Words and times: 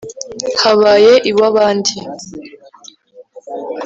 habaye 0.61 1.13
iw’abandi 1.29 1.91